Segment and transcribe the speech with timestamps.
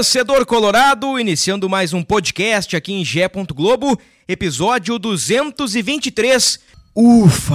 [0.00, 3.28] Torcedor Colorado, iniciando mais um podcast aqui em Gé.
[3.54, 6.58] Globo, episódio 223.
[6.94, 7.54] Ufa!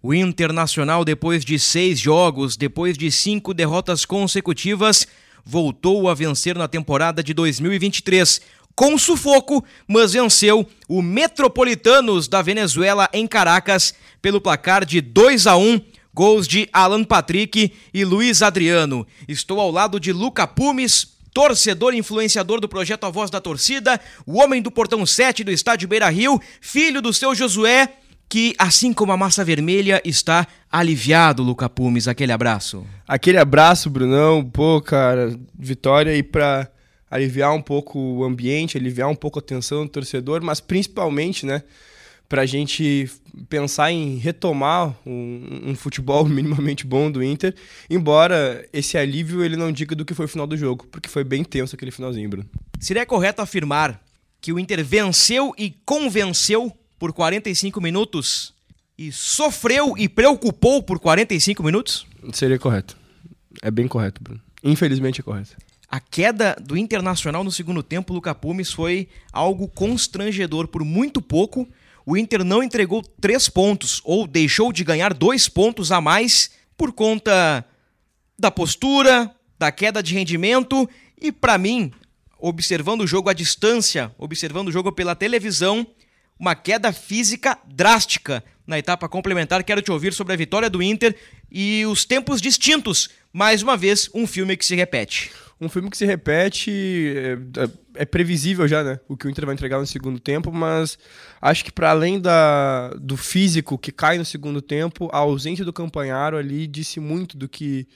[0.00, 5.08] O Internacional, depois de seis jogos, depois de cinco derrotas consecutivas,
[5.44, 8.40] voltou a vencer na temporada de 2023.
[8.76, 13.92] Com sufoco, mas venceu o Metropolitanos da Venezuela em Caracas
[14.22, 15.80] pelo placar de 2 a 1
[16.12, 19.06] gols de Alan Patrick e Luiz Adriano.
[19.28, 24.00] Estou ao lado de Luca Pumes, torcedor e influenciador do projeto A Voz da Torcida,
[24.26, 27.88] o homem do portão 7 do estádio Beira Rio, filho do seu Josué,
[28.28, 32.06] que, assim como a massa vermelha, está aliviado, Luca Pumes.
[32.06, 32.86] Aquele abraço.
[33.06, 34.44] Aquele abraço, Brunão.
[34.44, 36.70] Pô, cara, vitória aí pra
[37.10, 41.64] aliviar um pouco o ambiente, aliviar um pouco a tensão do torcedor, mas principalmente, né,
[42.30, 43.10] pra gente
[43.48, 47.52] pensar em retomar um, um, futebol minimamente bom do Inter,
[47.90, 51.24] embora esse alívio ele não diga do que foi o final do jogo, porque foi
[51.24, 52.48] bem tenso aquele finalzinho, Bruno.
[52.78, 54.00] Seria correto afirmar
[54.40, 58.54] que o Inter venceu e convenceu por 45 minutos
[58.96, 62.06] e sofreu e preocupou por 45 minutos?
[62.32, 62.96] Seria correto.
[63.60, 64.40] É bem correto, Bruno.
[64.62, 65.56] Infelizmente é correto.
[65.90, 71.66] A queda do Internacional no segundo tempo, Luca Pumes, foi algo constrangedor por muito pouco.
[72.04, 76.92] O Inter não entregou três pontos ou deixou de ganhar dois pontos a mais por
[76.92, 77.64] conta
[78.38, 80.88] da postura, da queda de rendimento
[81.20, 81.92] e, para mim,
[82.38, 85.86] observando o jogo à distância, observando o jogo pela televisão,
[86.38, 89.62] uma queda física drástica na etapa complementar.
[89.62, 91.14] Quero te ouvir sobre a vitória do Inter
[91.50, 93.10] e os tempos distintos.
[93.30, 95.30] Mais uma vez, um filme que se repete.
[95.60, 96.70] Um filme que se repete,
[97.16, 98.98] é, é, é previsível já, né?
[99.06, 100.98] O que o Inter vai entregar no segundo tempo, mas
[101.40, 105.72] acho que para além da, do físico que cai no segundo tempo, a ausência do
[105.72, 107.86] Campanharo ali disse muito do que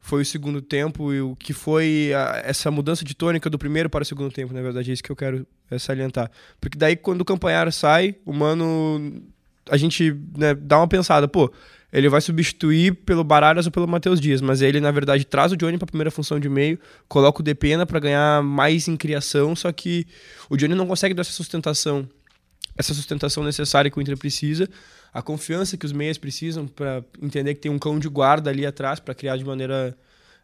[0.00, 3.88] foi o segundo tempo e o que foi a, essa mudança de tônica do primeiro
[3.88, 6.30] para o segundo tempo, na verdade, é isso que eu quero é, salientar.
[6.60, 9.22] Porque daí, quando o Campanharo sai, o Mano,
[9.70, 11.52] a gente né, dá uma pensada, pô,
[11.92, 15.56] ele vai substituir pelo Bararas ou pelo Matheus Dias, mas ele, na verdade, traz o
[15.56, 16.78] Johnny para a primeira função de meio,
[17.08, 20.06] coloca o Depena para ganhar mais em criação, só que
[20.50, 22.08] o Johnny não consegue dar essa sustentação,
[22.76, 24.68] essa sustentação necessária que o Inter precisa,
[25.12, 28.66] a confiança que os meias precisam para entender que tem um cão de guarda ali
[28.66, 29.96] atrás para criar de maneira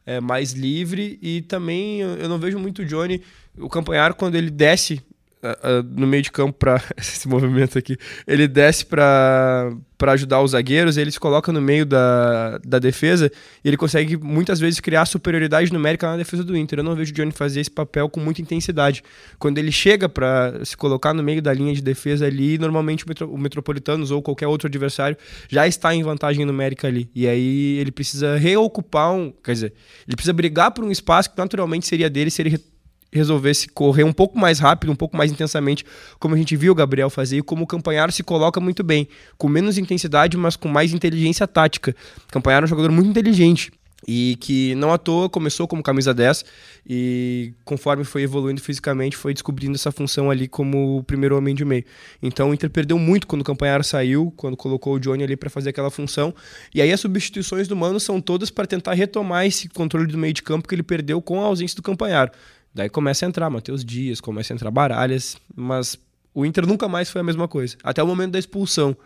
[0.07, 1.19] é, mais livre.
[1.23, 3.23] E também eu não vejo muito o Johnny
[3.59, 5.03] o Campanhar quando ele desce
[5.45, 7.97] uh, no meio de campo para esse movimento aqui
[8.27, 13.31] ele desce para ajudar os zagueiros, ele se coloca no meio da, da defesa
[13.65, 16.81] e ele consegue muitas vezes criar superioridade numérica na defesa do Inter.
[16.81, 19.03] Eu não vejo o Johnny fazer esse papel com muita intensidade.
[19.39, 23.09] Quando ele chega para se colocar no meio da linha de defesa ali, normalmente o,
[23.09, 25.17] Metro, o Metropolitanos ou qualquer outro adversário
[25.49, 27.09] já está em vantagem numérica ali.
[27.15, 29.33] E aí ele precisa reocupar um.
[29.43, 29.73] Quer dizer,
[30.07, 32.74] ele precisa brigar por um espaço que naturalmente seria dele se ele
[33.15, 35.85] resolvesse correr um pouco mais rápido, um pouco mais intensamente,
[36.19, 39.09] como a gente viu o Gabriel fazer, e como o Campanharo se coloca muito bem,
[39.39, 41.95] com menos intensidade, mas com mais inteligência tática.
[42.29, 43.73] O Campanharo é um jogador muito inteligente
[44.07, 46.45] e que não à toa começou como camisa 10
[46.87, 51.65] e conforme foi evoluindo fisicamente foi descobrindo essa função ali como o primeiro homem de
[51.65, 51.85] meio.
[52.23, 55.51] Então o Inter perdeu muito quando o Campanharo saiu, quando colocou o Johnny ali para
[55.51, 56.35] fazer aquela função.
[56.75, 60.33] E aí as substituições do Mano são todas para tentar retomar esse controle do meio
[60.33, 62.31] de campo que ele perdeu com a ausência do Campanharo.
[62.75, 65.97] Daí começa a entrar Matheus Dias, começa a entrar Baralhas, mas
[66.35, 67.77] o Inter nunca mais foi a mesma coisa.
[67.85, 68.97] Até o momento da expulsão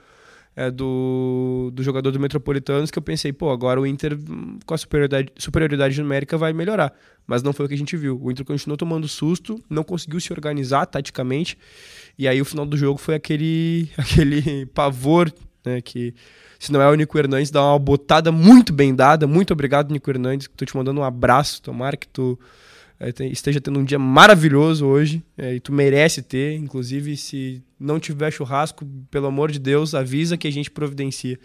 [0.57, 4.19] é, do, do jogador do Metropolitanos, que eu pensei, pô, agora o Inter
[4.65, 6.93] com a superioridade, superioridade numérica vai melhorar.
[7.27, 8.19] Mas não foi o que a gente viu.
[8.21, 11.59] O Inter continuou tomando susto, não conseguiu se organizar taticamente,
[12.19, 15.33] e aí o final do jogo foi aquele, aquele pavor,
[15.65, 16.15] né, que
[16.59, 19.27] se não é o Nico Hernandes, dá uma botada muito bem dada.
[19.27, 22.37] Muito obrigado, Nico Hernandes, tô te mandando um abraço, tomara que tu
[23.31, 26.57] esteja tendo um dia maravilhoso hoje é, e tu merece ter.
[26.57, 31.39] Inclusive, se não tiver churrasco, pelo amor de Deus, avisa que a gente providencia.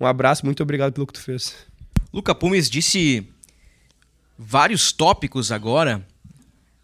[0.00, 1.54] Um abraço, muito obrigado pelo que tu fez.
[2.12, 3.26] Luca Pumes disse
[4.38, 6.06] vários tópicos agora.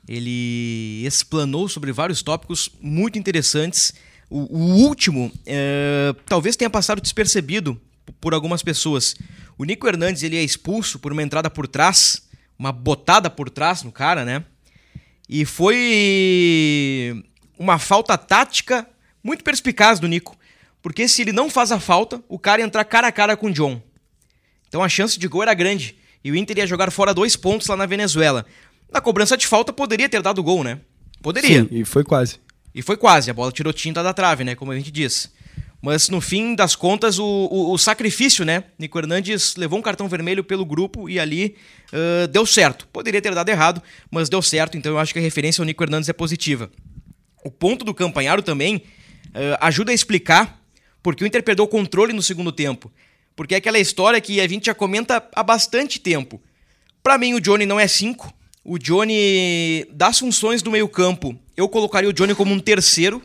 [0.09, 3.93] Ele explanou sobre vários tópicos muito interessantes.
[4.31, 7.81] O, o último é, talvez tenha passado despercebido
[8.21, 9.15] por algumas pessoas.
[9.57, 12.28] O Nico Hernandes ele é expulso por uma entrada por trás,
[12.59, 14.45] uma botada por trás no cara, né?
[15.29, 17.23] E foi
[17.59, 18.89] uma falta tática
[19.23, 20.37] muito perspicaz do Nico.
[20.81, 23.49] Porque se ele não faz a falta, o cara ia entrar cara a cara com
[23.49, 23.81] o John.
[24.69, 25.97] Então a chance de gol era grande.
[26.23, 28.45] E o Inter ia jogar fora dois pontos lá na Venezuela.
[28.91, 30.81] Na cobrança de falta poderia ter dado gol, né?
[31.23, 31.63] Poderia.
[31.63, 32.41] Sim, e foi quase.
[32.75, 33.31] E foi quase.
[33.31, 34.55] A bola tirou tinta da trave, né?
[34.55, 35.31] Como a gente diz.
[35.81, 38.65] Mas no fim das contas, o, o, o sacrifício, né?
[38.79, 41.55] Nico Hernandes levou um cartão vermelho pelo grupo e ali
[41.93, 42.89] uh, deu certo.
[42.89, 43.81] Poderia ter dado errado,
[44.11, 44.77] mas deu certo.
[44.77, 46.71] Então eu acho que a referência ao Nico Hernandes é positiva.
[47.45, 50.59] O ponto do Campanharo também uh, ajuda a explicar
[51.03, 52.91] porque o Inter perdeu o controle no segundo tempo.
[53.37, 56.43] Porque é aquela história que a gente já comenta há bastante tempo.
[57.03, 58.35] Para mim, o Johnny não é 5.
[58.65, 63.23] O Johnny, das funções do meio-campo, eu colocaria o Johnny como um terceiro.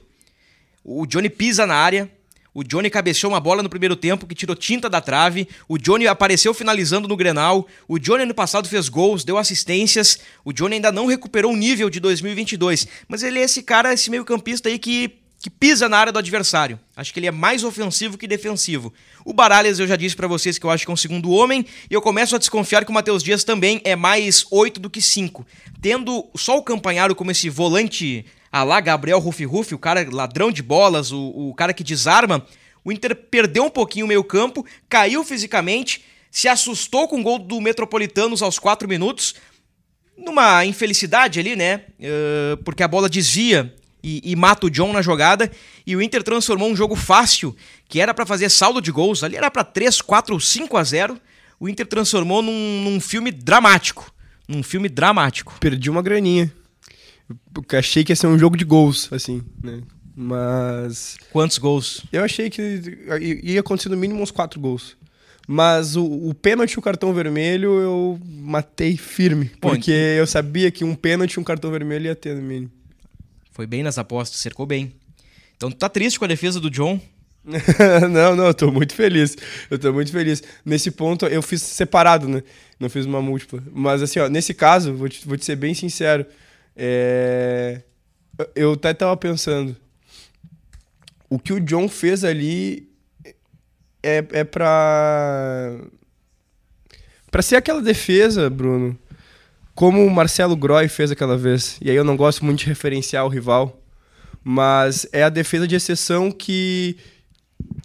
[0.83, 2.09] O Johnny pisa na área.
[2.53, 5.47] O Johnny cabeceou uma bola no primeiro tempo que tirou tinta da trave.
[5.67, 7.67] O Johnny apareceu finalizando no Grenal.
[7.87, 10.19] O Johnny ano passado fez gols, deu assistências.
[10.45, 12.87] O Johnny ainda não recuperou o nível de 2022.
[13.07, 16.79] Mas ele é esse cara, esse meio-campista aí que que pisa na área do adversário.
[16.95, 18.93] Acho que ele é mais ofensivo que defensivo.
[19.25, 21.65] O Baralhas eu já disse para vocês que eu acho que é um segundo homem
[21.91, 25.01] e eu começo a desconfiar que o Matheus Dias também é mais 8 do que
[25.01, 25.45] 5.
[25.81, 30.51] Tendo só o Campanharo como esse volante a lá Gabriel Rufi Rufi, o cara ladrão
[30.51, 32.45] de bolas, o, o cara que desarma,
[32.85, 37.39] o Inter perdeu um pouquinho o meio campo, caiu fisicamente, se assustou com o gol
[37.39, 39.33] do Metropolitanos aos 4 minutos,
[40.15, 41.81] numa infelicidade ali, né?
[41.99, 43.73] Uh, porque a bola desvia
[44.03, 45.51] e, e, mata o John na jogada.
[45.87, 47.55] E o Inter transformou um jogo fácil,
[47.89, 50.83] que era para fazer saldo de gols, ali era para 3, 4 ou 5 a
[50.83, 51.19] 0.
[51.59, 54.13] O Inter transformou num, num, filme dramático.
[54.47, 55.55] Num filme dramático.
[55.59, 56.53] Perdi uma graninha.
[57.53, 59.81] Porque achei que ia ser um jogo de gols, assim, né?
[60.15, 61.17] Mas.
[61.31, 62.03] Quantos gols?
[62.11, 62.61] Eu achei que
[63.43, 64.95] ia acontecer no mínimo uns 4 gols.
[65.47, 69.51] Mas o, o pênalti e o cartão vermelho eu matei firme.
[69.59, 72.71] Porque eu sabia que um pênalti e um cartão vermelho ia ter no mínimo.
[73.51, 74.93] Foi bem nas apostas, cercou bem.
[75.57, 76.99] Então tu tá triste com a defesa do John?
[78.09, 79.35] não, não, eu tô muito feliz.
[79.69, 80.41] Eu tô muito feliz.
[80.63, 82.41] Nesse ponto, eu fiz separado, né?
[82.79, 83.61] Não fiz uma múltipla.
[83.71, 86.25] Mas assim, ó, nesse caso, vou te, vou te ser bem sincero.
[86.75, 87.81] É...
[88.55, 89.75] Eu até tava pensando.
[91.29, 92.89] O que o John fez ali
[94.03, 95.71] é, é pra.
[97.41, 98.97] Ser aquela defesa, Bruno,
[99.73, 101.77] como o Marcelo Groy fez aquela vez.
[101.81, 103.81] E aí eu não gosto muito de referenciar o rival,
[104.43, 106.95] mas é a defesa de exceção que,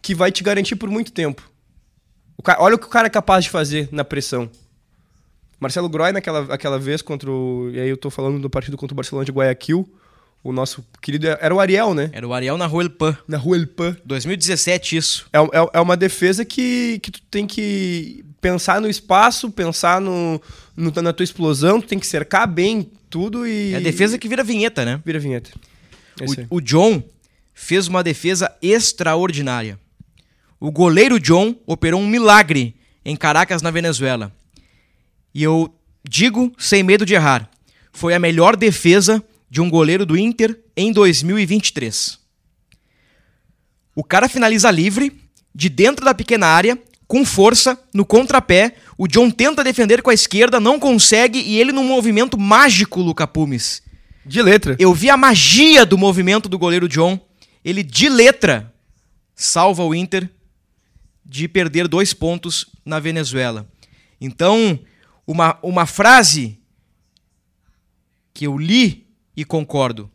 [0.03, 1.51] que vai te garantir por muito tempo.
[2.45, 4.51] Cara, olha o que o cara é capaz de fazer na pressão.
[5.61, 7.71] Marcelo Groy, naquela aquela vez contra o.
[7.73, 9.89] E aí eu tô falando do partido contra o Barcelona de Guayaquil.
[10.43, 11.27] O nosso querido.
[11.27, 12.11] Era o Ariel, né?
[12.13, 13.17] Era o Ariel na Rua El Pan.
[13.27, 13.97] Na Rua El Pan.
[14.05, 15.27] 2017, isso.
[15.33, 20.41] É, é, é uma defesa que, que tu tem que pensar no espaço, pensar no,
[20.77, 23.73] no, na tua explosão, tu tem que cercar bem tudo e.
[23.75, 25.01] É a defesa que vira vinheta, né?
[25.05, 25.51] Vira vinheta.
[26.21, 27.03] É o, o John
[27.53, 29.79] fez uma defesa extraordinária.
[30.61, 34.33] O goleiro John operou um milagre em Caracas, na Venezuela.
[35.39, 37.49] E eu digo sem medo de errar:
[37.93, 42.19] foi a melhor defesa de um goleiro do Inter em 2023.
[43.95, 45.17] O cara finaliza livre,
[45.55, 46.77] de dentro da pequena área,
[47.07, 48.75] com força, no contrapé.
[48.97, 53.25] O John tenta defender com a esquerda, não consegue, e ele num movimento mágico, Luca
[53.25, 53.81] Pumes.
[54.27, 54.75] De letra.
[54.77, 57.17] Eu vi a magia do movimento do goleiro John.
[57.65, 58.75] Ele, de letra,
[59.37, 60.29] salva o Inter
[61.25, 63.69] de perder dois pontos na Venezuela.
[64.21, 64.81] Então,
[65.29, 66.59] uma, uma frase
[68.35, 69.07] que eu li
[69.37, 70.11] e concordo.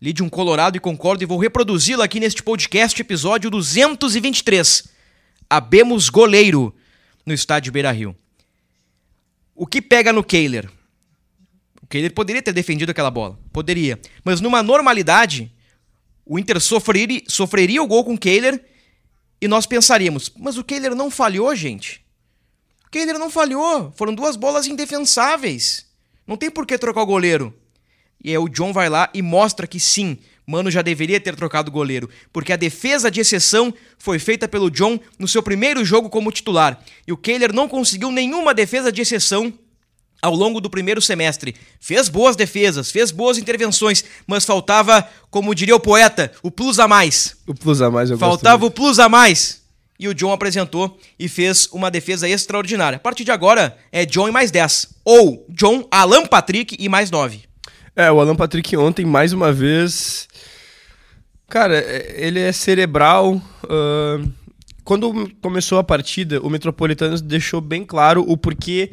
[0.00, 4.96] Li de um Colorado e concordo e vou reproduzi-la aqui neste podcast, episódio 223
[5.48, 6.74] abemos goleiro
[7.24, 8.14] no estádio Beira Rio.
[9.54, 10.70] O que pega no Kehler?
[11.82, 13.38] O Kehler poderia ter defendido aquela bola.
[13.52, 13.98] Poderia.
[14.22, 15.50] Mas numa normalidade,
[16.24, 18.62] o Inter sofreria, sofreria o gol com o Kehler
[19.40, 22.04] e nós pensaríamos, mas o Kehler não falhou, gente.
[22.88, 23.92] O Kehler não falhou.
[23.94, 25.84] Foram duas bolas indefensáveis.
[26.26, 27.52] Não tem por que trocar o goleiro.
[28.24, 31.68] E aí o John vai lá e mostra que sim, Mano já deveria ter trocado
[31.68, 36.08] o goleiro, porque a defesa de exceção foi feita pelo John no seu primeiro jogo
[36.08, 36.82] como titular.
[37.06, 39.52] E o Kehler não conseguiu nenhuma defesa de exceção
[40.22, 41.54] ao longo do primeiro semestre.
[41.78, 46.88] Fez boas defesas, fez boas intervenções, mas faltava, como diria o poeta, o plus a
[46.88, 47.36] mais.
[47.46, 49.57] O plus a mais, eu Faltava o plus a mais.
[49.98, 52.96] E o John apresentou e fez uma defesa extraordinária.
[52.96, 54.94] A partir de agora é John e mais 10.
[55.04, 57.42] Ou John, Alan Patrick e mais 9.
[57.96, 60.28] É, o Alan Patrick ontem, mais uma vez.
[61.48, 63.42] Cara, é, ele é cerebral.
[63.64, 64.30] Uh,
[64.84, 68.92] quando começou a partida, o Metropolitanos deixou bem claro o porquê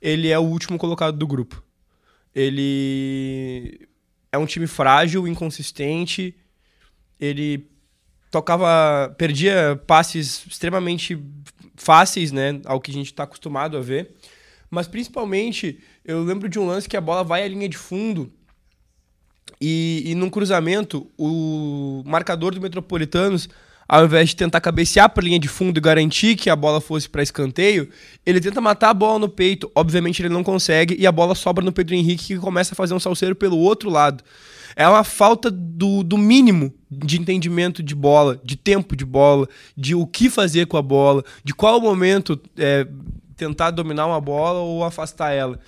[0.00, 1.62] ele é o último colocado do grupo.
[2.34, 3.88] Ele
[4.30, 6.36] é um time frágil, inconsistente.
[7.18, 7.70] Ele
[8.34, 11.16] tocava, perdia passes extremamente
[11.76, 14.10] fáceis, né, ao que a gente está acostumado a ver.
[14.68, 18.32] Mas principalmente, eu lembro de um lance que a bola vai à linha de fundo
[19.60, 23.48] e, e num cruzamento, o marcador do Metropolitanos,
[23.86, 26.80] ao invés de tentar cabecear para a linha de fundo e garantir que a bola
[26.80, 27.88] fosse para escanteio,
[28.26, 29.70] ele tenta matar a bola no peito.
[29.76, 32.94] Obviamente ele não consegue e a bola sobra no Pedro Henrique que começa a fazer
[32.94, 34.24] um salseiro pelo outro lado.
[34.76, 39.94] É uma falta do, do mínimo de entendimento de bola, de tempo de bola, de
[39.94, 42.86] o que fazer com a bola, de qual momento é,
[43.36, 45.58] tentar dominar uma bola ou afastar ela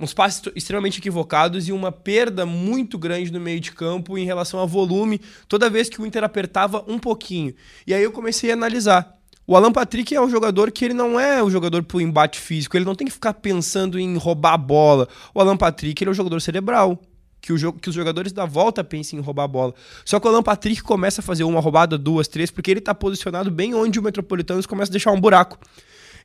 [0.00, 4.60] uns passes extremamente equivocados e uma perda muito grande no meio de campo em relação
[4.60, 7.54] a volume, toda vez que o Inter apertava um pouquinho.
[7.86, 9.14] E aí eu comecei a analisar.
[9.46, 12.76] O Alan Patrick é um jogador que ele não é um jogador pro embate físico,
[12.76, 15.08] ele não tem que ficar pensando em roubar a bola.
[15.34, 17.00] O Alan Patrick ele é um jogador cerebral.
[17.40, 19.74] Que, o que os jogadores da volta pensem em roubar a bola.
[20.04, 22.94] Só que o Alan Patrick começa a fazer uma roubada, duas, três, porque ele está
[22.94, 25.58] posicionado bem onde o Metropolitanos começa a deixar um buraco.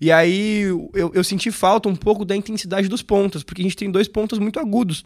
[0.02, 0.62] E aí
[0.94, 4.08] eu, eu senti falta um pouco da intensidade dos pontos, porque a gente tem dois
[4.08, 5.06] pontos muito agudos,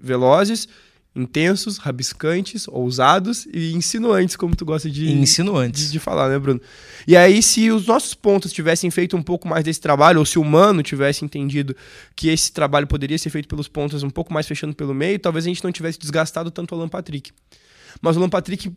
[0.00, 0.68] velozes,
[1.14, 5.86] intensos, rabiscantes, ousados e insinuantes, como tu gosta de, insinuantes.
[5.86, 6.60] de, de falar, né, Bruno?
[7.06, 10.38] E aí, se os nossos pontos tivessem feito um pouco mais desse trabalho, ou se
[10.38, 11.76] o Mano tivesse entendido
[12.16, 15.44] que esse trabalho poderia ser feito pelos pontos um pouco mais fechando pelo meio, talvez
[15.44, 17.30] a gente não tivesse desgastado tanto o Alan Patrick.
[18.02, 18.72] Mas o Alan Patrick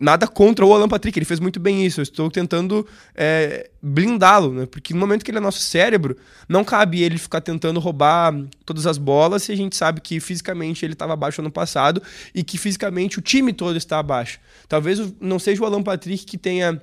[0.00, 2.00] nada contra o Alan Patrick, ele fez muito bem isso.
[2.00, 4.66] Eu estou tentando é, blindá-lo, né?
[4.66, 6.16] Porque no momento que ele é nosso cérebro,
[6.48, 8.34] não cabe ele ficar tentando roubar
[8.64, 12.02] todas as bolas se a gente sabe que fisicamente ele estava abaixo ano passado
[12.34, 14.38] e que fisicamente o time todo está abaixo.
[14.68, 16.80] Talvez não seja o Alan Patrick que tenha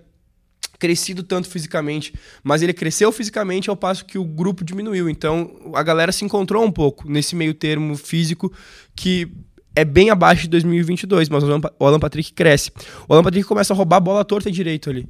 [0.77, 2.13] crescido tanto fisicamente,
[2.43, 5.09] mas ele cresceu fisicamente ao passo que o grupo diminuiu.
[5.09, 8.51] Então a galera se encontrou um pouco nesse meio termo físico
[8.93, 9.31] que
[9.75, 12.71] é bem abaixo de 2022, mas o Alan Patrick cresce.
[13.07, 15.07] O Alan Patrick começa a roubar a bola torta direito ali.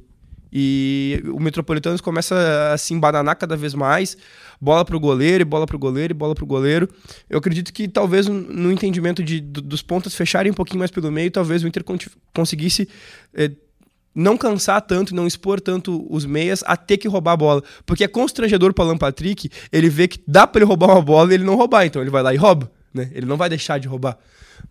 [0.52, 4.16] E o Metropolitanos começa a se embananar cada vez mais,
[4.60, 6.88] bola pro goleiro, e bola pro goleiro, e bola pro goleiro.
[7.28, 11.30] Eu acredito que talvez no entendimento de, dos pontos fecharem um pouquinho mais pelo meio,
[11.30, 11.84] talvez o Inter
[12.32, 12.88] conseguisse
[13.34, 13.50] é,
[14.14, 17.62] não cansar tanto, não expor tanto os meias a ter que roubar a bola.
[17.84, 21.02] Porque é constrangedor para o Alan Patrick, ele vê que dá para ele roubar uma
[21.02, 22.70] bola e ele não roubar, então ele vai lá e rouba.
[22.92, 23.10] Né?
[23.12, 24.18] Ele não vai deixar de roubar.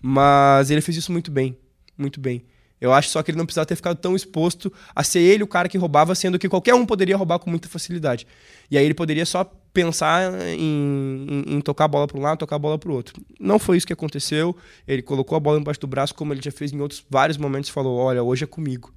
[0.02, 1.58] Mas ele fez isso muito bem.
[1.98, 2.44] Muito bem.
[2.80, 5.48] Eu acho só que ele não precisava ter ficado tão exposto a ser ele o
[5.48, 8.28] cara que roubava, sendo que qualquer um poderia roubar com muita facilidade.
[8.70, 9.44] E aí ele poderia só
[9.74, 12.94] pensar em, em, em tocar a bola para um lado, tocar a bola para o
[12.94, 13.22] outro.
[13.40, 14.56] Não foi isso que aconteceu.
[14.88, 17.70] Ele colocou a bola embaixo do braço, como ele já fez em outros vários momentos,
[17.70, 18.94] falou: Olha, hoje é comigo.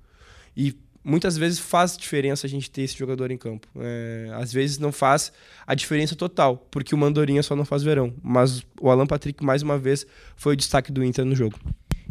[0.57, 3.67] E muitas vezes faz diferença a gente ter esse jogador em campo.
[3.77, 5.33] É, às vezes não faz
[5.67, 8.13] a diferença total, porque o Mandorinha só não faz verão.
[8.23, 11.59] Mas o Alan Patrick, mais uma vez, foi o destaque do Inter no jogo.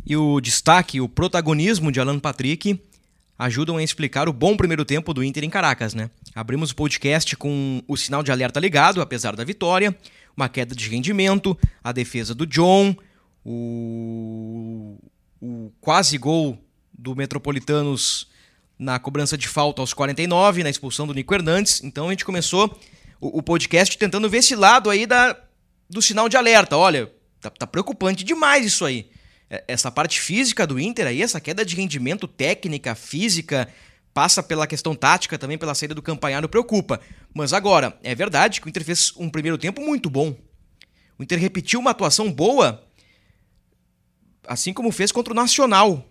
[0.06, 2.79] E o destaque, o protagonismo de Alan Patrick
[3.38, 6.10] ajudam a explicar o bom primeiro tempo do Inter em Caracas, né?
[6.34, 9.96] Abrimos o podcast com o sinal de alerta ligado, apesar da vitória,
[10.36, 12.96] uma queda de rendimento, a defesa do John,
[13.46, 14.98] o,
[15.41, 16.58] o quase gol
[16.98, 18.27] do Metropolitanos
[18.78, 21.82] na cobrança de falta aos 49, na expulsão do Nico Hernandes.
[21.84, 22.80] Então a gente começou
[23.20, 25.36] o, o podcast tentando ver esse lado aí da,
[25.90, 26.78] do sinal de alerta.
[26.78, 29.10] Olha, tá, tá, preocupante demais isso aí.
[29.50, 33.68] É, essa parte física do Inter aí, essa queda de rendimento técnica, física,
[34.14, 37.00] passa pela questão tática também, pela saída do Campanharo, preocupa.
[37.34, 40.36] Mas agora, é verdade que o Inter fez um primeiro tempo muito bom.
[41.18, 42.84] O Inter repetiu uma atuação boa,
[44.48, 46.08] assim como fez contra o Nacional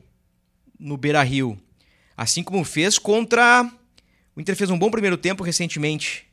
[0.78, 1.60] no Beira Rio.
[2.16, 3.70] Assim como fez contra.
[4.34, 6.26] O Inter fez um bom primeiro tempo recentemente.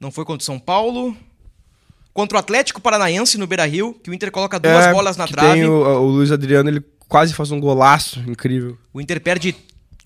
[0.00, 1.16] Não foi contra o São Paulo.
[2.12, 5.28] Contra o Atlético Paranaense no Beira Rio, que o Inter coloca duas é, bolas na
[5.28, 5.66] trave.
[5.66, 8.78] O, o Luiz Adriano, ele quase faz um golaço incrível.
[8.92, 9.54] O Inter perde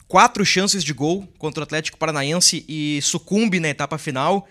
[0.08, 4.48] quatro chances de gol contra o Atlético Paranaense e sucumbe na etapa final.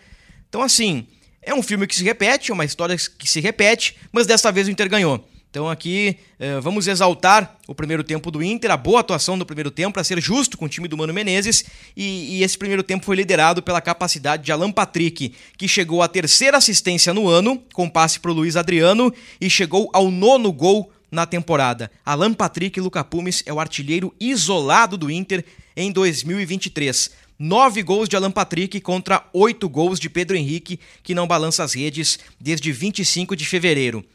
[0.48, 1.06] Então, assim,
[1.42, 4.68] é um filme que se repete, é uma história que se repete, mas dessa vez
[4.68, 5.28] o Inter ganhou.
[5.50, 9.72] Então aqui eh, vamos exaltar o primeiro tempo do Inter, a boa atuação do primeiro
[9.72, 11.66] tempo, para ser justo com o time do Mano Menezes.
[11.98, 16.08] E, e, esse primeiro tempo foi liderado pela capacidade de Alan Patrick, que chegou à
[16.08, 20.92] terceira assistência no ano, com passe para o Luiz Adriano, e chegou ao nono gol
[21.12, 21.90] na temporada.
[22.06, 25.44] Alan Patrick Luca Pumes é o artilheiro isolado do Inter
[25.76, 27.10] em 2023.
[27.40, 31.74] Nove gols de Alan Patrick contra oito gols de Pedro Henrique, que não balança as
[31.74, 34.06] redes desde 25 de fevereiro.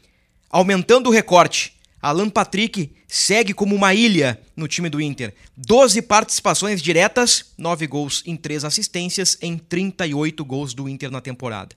[0.49, 5.33] Aumentando o recorte, Alan Patrick segue como uma ilha no time do Inter.
[5.57, 11.75] 12 participações diretas, 9 gols em 3 assistências em 38 gols do Inter na temporada.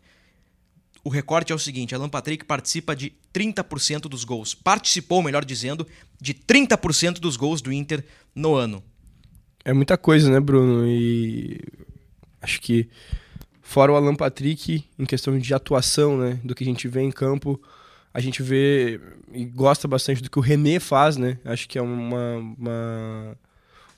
[1.03, 4.55] O recorte é o seguinte: Alan Patrick participa de 30% dos gols.
[4.55, 5.87] Participou, melhor dizendo,
[6.21, 8.83] de 30% dos gols do Inter no ano.
[9.65, 10.87] É muita coisa, né, Bruno?
[10.87, 11.61] E
[12.43, 12.89] acho que
[13.63, 17.11] fora o Alan Patrick, em questão de atuação, né, do que a gente vê em
[17.11, 17.61] campo,
[18.19, 19.01] a gente vê
[19.33, 21.39] e gosta bastante do que o René faz, né?
[21.45, 23.39] Acho que é uma, uma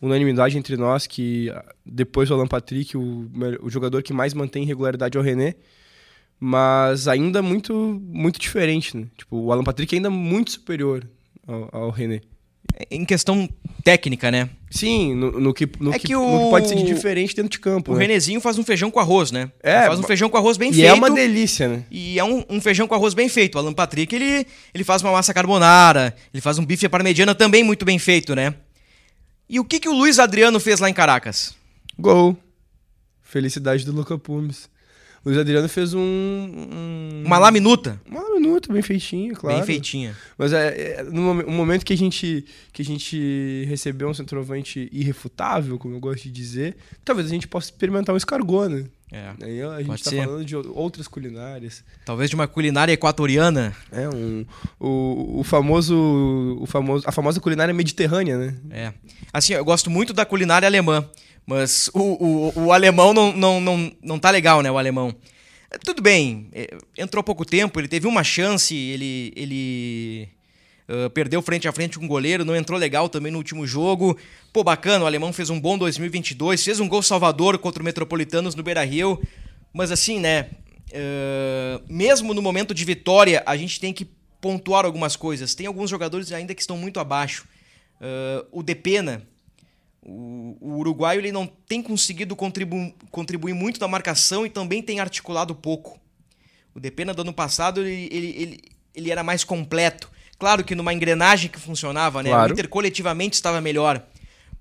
[0.01, 1.49] unanimidade entre nós que
[1.85, 3.31] depois do Alan Patrick, o,
[3.63, 5.55] o jogador que mais mantém regularidade é o René
[6.41, 9.07] mas ainda muito muito diferente, né?
[9.17, 11.07] Tipo, o Alan Patrick é ainda muito superior
[11.47, 12.23] ao, ao René.
[12.91, 13.49] Em questão
[13.85, 14.49] técnica, né?
[14.71, 16.21] Sim, no, no que, no, é que, que, o...
[16.21, 17.93] no que pode ser de diferente dentro de campo.
[17.93, 18.03] O né?
[18.03, 19.51] Renezinho faz um feijão com arroz, né?
[19.63, 19.87] É.
[19.87, 20.85] Faz um feijão com arroz bem e feito.
[20.85, 21.85] E é uma delícia, né?
[21.91, 23.57] E é um, um, feijão com arroz bem feito.
[23.57, 27.65] O Alan Patrick, ele, ele faz uma massa carbonara, ele faz um bife parmegiana também
[27.65, 28.55] muito bem feito, né?
[29.49, 31.55] E o que, que o Luiz Adriano fez lá em Caracas?
[31.99, 32.37] Gol.
[33.23, 34.69] Felicidade do Luca Pumes.
[35.25, 37.23] Luiz Adriano fez um, um...
[37.27, 38.01] Uma lá minuta.
[38.07, 39.57] Uma lá minuta, bem feitinha, claro.
[39.57, 40.17] Bem feitinha.
[40.39, 45.79] Mas é, é no momento que a, gente, que a gente recebeu um centroavante irrefutável,
[45.79, 48.87] como eu gosto de dizer, talvez a gente possa experimentar um escargot, né?
[49.13, 50.25] É, Aí a gente tá ser.
[50.25, 51.83] falando de outras culinárias.
[52.05, 53.75] Talvez de uma culinária equatoriana.
[53.91, 54.47] É, um,
[54.79, 55.97] o, o famoso.
[56.61, 57.05] O famoso.
[57.07, 58.57] A famosa culinária mediterrânea, né?
[58.71, 58.93] É.
[59.33, 61.05] Assim, eu gosto muito da culinária alemã.
[61.51, 64.71] Mas o, o, o alemão não, não, não, não tá legal, né?
[64.71, 65.13] O alemão.
[65.85, 70.29] Tudo bem, é, entrou pouco tempo, ele teve uma chance, ele, ele
[70.89, 74.17] uh, perdeu frente a frente com o goleiro, não entrou legal também no último jogo.
[74.53, 78.55] Pô, bacana, o alemão fez um bom 2022, fez um gol salvador contra o Metropolitanos
[78.55, 79.21] no Beira-Rio.
[79.73, 80.51] Mas assim, né,
[80.93, 84.09] uh, mesmo no momento de vitória, a gente tem que
[84.41, 85.53] pontuar algumas coisas.
[85.53, 87.45] Tem alguns jogadores ainda que estão muito abaixo.
[88.01, 89.27] Uh, o Depena,
[90.03, 95.01] o, o uruguaio ele não tem conseguido contribu contribuir muito na marcação e também tem
[95.01, 95.99] articulado pouco.
[96.75, 98.61] O Depena do ano passado ele, ele, ele,
[98.95, 100.11] ele era mais completo.
[100.39, 102.31] Claro que numa engrenagem que funcionava, né?
[102.31, 102.51] Claro.
[102.51, 104.03] O Inter coletivamente estava melhor.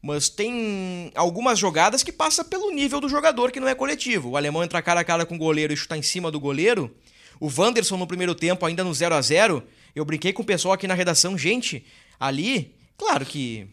[0.01, 4.29] Mas tem algumas jogadas que passa pelo nível do jogador que não é coletivo.
[4.29, 6.93] O alemão entra cara a cara com o goleiro e chutar em cima do goleiro.
[7.39, 9.63] O Wanderson no primeiro tempo, ainda no 0 a 0
[9.95, 11.37] Eu brinquei com o pessoal aqui na redação.
[11.37, 11.85] Gente,
[12.19, 13.67] ali, claro que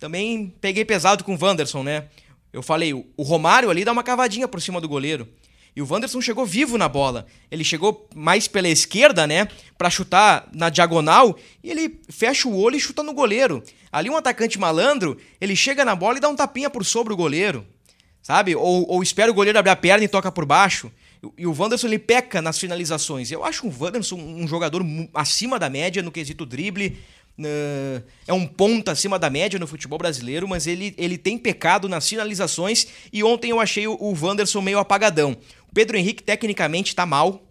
[0.00, 2.06] também peguei pesado com o Wanderson, né?
[2.52, 5.28] Eu falei, o Romário ali dá uma cavadinha por cima do goleiro.
[5.76, 7.26] E o Wanderson chegou vivo na bola.
[7.50, 9.46] Ele chegou mais pela esquerda, né?
[9.78, 11.38] Pra chutar na diagonal.
[11.62, 13.62] E ele fecha o olho e chuta no goleiro.
[13.92, 17.16] Ali um atacante malandro, ele chega na bola e dá um tapinha por sobre o
[17.16, 17.64] goleiro.
[18.20, 18.56] Sabe?
[18.56, 20.90] Ou, ou espera o goleiro abrir a perna e toca por baixo.
[21.36, 23.30] E o Wanderson ele peca nas finalizações.
[23.30, 24.82] Eu acho o Wanderson um jogador
[25.14, 26.98] acima da média no quesito drible,
[28.26, 32.08] É um ponto acima da média no futebol brasileiro, mas ele, ele tem pecado nas
[32.08, 35.36] finalizações e ontem eu achei o, o Wanderson meio apagadão.
[35.68, 37.46] O Pedro Henrique tecnicamente está mal,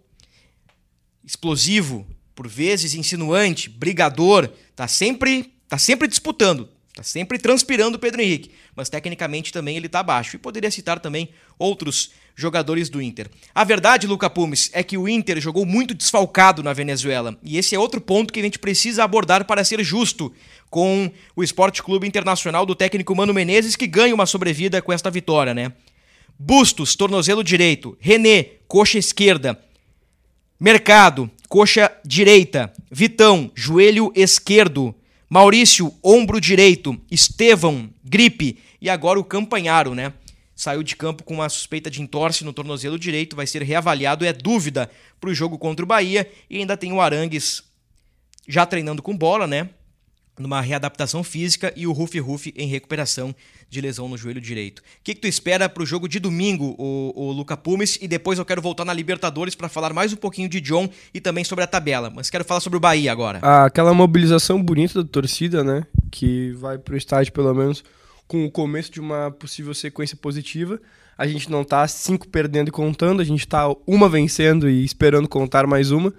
[1.24, 8.22] explosivo, por vezes insinuante, brigador, tá sempre, tá sempre disputando, tá sempre transpirando o Pedro
[8.22, 10.36] Henrique, mas tecnicamente também ele tá abaixo.
[10.36, 13.28] E poderia citar também outros jogadores do Inter.
[13.54, 17.36] A verdade, Luca Pumes, é que o Inter jogou muito desfalcado na Venezuela.
[17.42, 20.32] E esse é outro ponto que a gente precisa abordar para ser justo
[20.70, 25.10] com o Esporte Clube Internacional do técnico Mano Menezes, que ganha uma sobrevida com esta
[25.10, 25.72] vitória, né?
[26.38, 27.96] Bustos, tornozelo direito.
[28.00, 29.60] René, coxa esquerda.
[30.58, 32.72] Mercado, coxa direita.
[32.90, 34.94] Vitão, joelho esquerdo.
[35.28, 36.98] Maurício, ombro direito.
[37.10, 38.58] Estevão, gripe.
[38.80, 40.12] E agora o Campanharo, né?
[40.60, 44.32] Saiu de campo com uma suspeita de entorse no tornozelo direito, vai ser reavaliado, é
[44.32, 46.30] dúvida para o jogo contra o Bahia.
[46.50, 47.62] E ainda tem o Arangues
[48.46, 49.70] já treinando com bola, né?
[50.38, 53.34] Numa readaptação física e o Rufi Rufi em recuperação
[53.70, 54.80] de lesão no joelho direito.
[54.80, 57.98] O que, que tu espera para o jogo de domingo, o, o Luca Pumes?
[58.00, 61.22] E depois eu quero voltar na Libertadores para falar mais um pouquinho de John e
[61.22, 62.10] também sobre a tabela.
[62.14, 63.38] Mas quero falar sobre o Bahia agora.
[63.40, 65.86] Ah, aquela mobilização bonita da torcida, né?
[66.10, 67.82] Que vai para o estádio pelo menos
[68.30, 70.80] com o começo de uma possível sequência positiva.
[71.18, 75.28] A gente não está cinco perdendo e contando, a gente está uma vencendo e esperando
[75.28, 76.14] contar mais uma.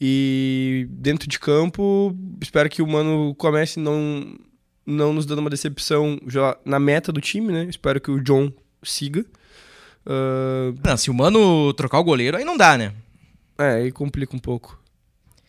[0.00, 4.32] E dentro de campo, espero que o Mano comece não,
[4.86, 7.64] não nos dando uma decepção já na meta do time, né?
[7.64, 9.26] Espero que o John siga.
[10.06, 10.72] Uh...
[10.84, 12.94] Não, se o Mano trocar o goleiro, aí não dá, né?
[13.58, 14.80] É, aí complica um pouco.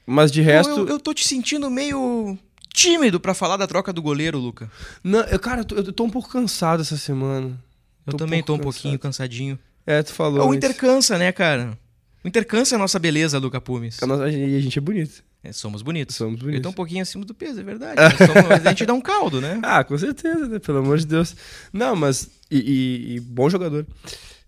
[0.03, 0.71] Mas de resto.
[0.71, 2.39] Eu, eu, eu tô te sentindo meio
[2.73, 4.69] tímido para falar da troca do goleiro, Luca.
[5.03, 7.57] Não, eu, cara, eu tô, eu tô um pouco cansado essa semana.
[8.05, 8.73] Eu tô também um tô um cansado.
[8.73, 9.59] pouquinho cansadinho.
[9.85, 10.47] É, tu falou.
[10.49, 11.77] O Inter cansa, né, cara?
[12.23, 13.99] O Inter cansa a nossa beleza, Luca Pumes.
[14.01, 15.23] A e a gente é bonito.
[15.43, 16.15] É, somos bonitos.
[16.15, 16.61] Somos Eu bonitos.
[16.63, 17.99] tô um pouquinho acima do peso, é verdade.
[18.17, 19.59] Somos- a gente dá um caldo, né?
[19.63, 20.59] Ah, com certeza, né?
[20.59, 21.35] Pelo amor de Deus.
[21.73, 22.29] Não, mas.
[22.49, 23.85] E, e- e bom jogador.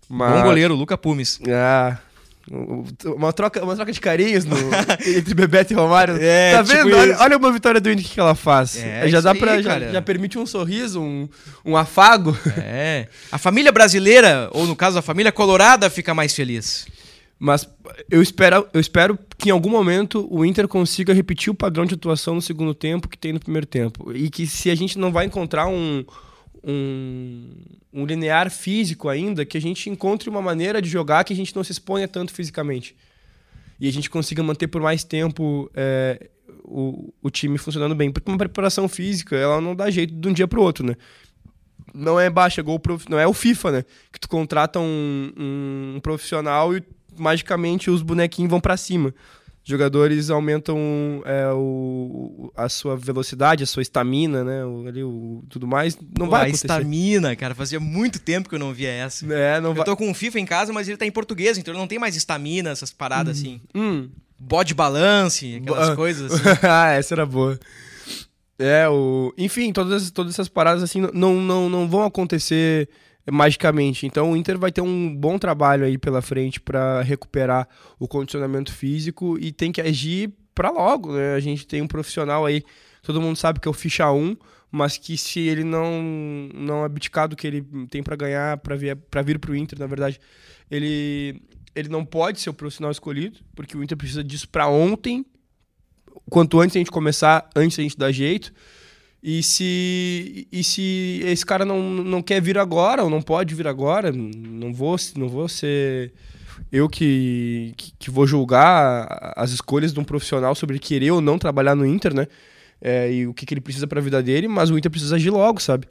[0.08, 1.40] Mas, Bom goleiro, Luca Pumes.
[1.48, 1.98] Ah.
[2.50, 4.56] Uma troca, uma troca de carinhos no,
[5.16, 6.16] entre Bebeto e Romário.
[6.20, 6.96] É, tá tipo vendo?
[6.96, 7.22] Olha, isso.
[7.22, 8.76] olha uma vitória do Inter que ela faz.
[8.76, 9.62] É, já dá aí, pra.
[9.62, 11.28] Já, já permite um sorriso, um,
[11.64, 12.36] um afago.
[12.58, 13.08] É.
[13.32, 16.86] A família brasileira, ou no caso a família colorada, fica mais feliz.
[17.38, 17.68] Mas
[18.10, 21.94] eu espero, eu espero que em algum momento o Inter consiga repetir o padrão de
[21.94, 24.12] atuação no segundo tempo que tem no primeiro tempo.
[24.14, 26.04] E que se a gente não vai encontrar um,
[26.66, 27.50] um,
[27.92, 31.54] um linear físico ainda, que a gente encontre uma maneira de jogar que a gente
[31.54, 32.96] não se exponha tanto fisicamente.
[33.78, 36.30] E a gente consiga manter por mais tempo é,
[36.64, 38.10] o, o time funcionando bem.
[38.10, 40.96] Porque uma preparação física, ela não dá jeito de um dia pro outro, né?
[41.94, 43.08] não é baixa gol prof...
[43.08, 43.84] não é o FIFA, né?
[44.12, 46.82] Que tu contrata um, um profissional e
[47.16, 49.14] magicamente os bonequinhos vão pra cima.
[49.66, 50.78] Jogadores aumentam
[51.24, 54.62] é, o, a sua velocidade, a sua estamina, né?
[54.64, 55.96] O, ali, o, tudo mais.
[56.18, 56.66] Não Pô, vai a acontecer.
[56.66, 59.24] estamina, cara, fazia muito tempo que eu não via essa.
[59.32, 59.84] É, não Eu vai.
[59.86, 61.98] tô com um FIFA em casa, mas ele tá em português, então ele não tem
[61.98, 63.58] mais estamina, essas paradas assim.
[63.74, 64.10] Hum.
[64.38, 66.58] Bode balance, aquelas Ba- coisas assim.
[66.68, 67.58] ah, essa era boa.
[68.58, 69.32] É, o...
[69.38, 72.88] Enfim, todas, essas- todas essas paradas assim não, não, não vão acontecer
[73.30, 74.06] magicamente.
[74.06, 78.72] Então o Inter vai ter um bom trabalho aí pela frente para recuperar o condicionamento
[78.72, 81.34] físico e tem que agir para logo, né?
[81.34, 82.62] A gente tem um profissional aí,
[83.02, 84.36] todo mundo sabe que é o ficha 1,
[84.70, 86.02] mas que se ele não
[86.54, 89.86] não abdicar do que ele tem para ganhar, para vir para vir pro Inter, na
[89.86, 90.20] verdade,
[90.70, 91.42] ele
[91.74, 95.26] ele não pode ser o profissional escolhido, porque o Inter precisa disso para ontem
[96.30, 98.52] quanto antes a gente começar, antes a gente dar jeito.
[99.26, 103.66] E se, e se esse cara não, não quer vir agora, ou não pode vir
[103.66, 106.12] agora, não vou, não vou ser
[106.70, 111.38] eu que, que, que vou julgar as escolhas de um profissional sobre querer ou não
[111.38, 112.26] trabalhar no Inter, né?
[112.82, 115.16] É, e o que, que ele precisa para a vida dele, mas o Inter precisa
[115.16, 115.88] agir logo, sabe?